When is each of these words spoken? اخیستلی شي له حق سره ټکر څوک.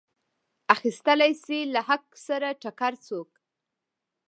اخیستلی 0.75 1.31
شي 1.43 1.59
له 1.73 1.81
حق 1.89 2.05
سره 2.27 2.47
ټکر 2.61 2.93
څوک. 3.07 3.29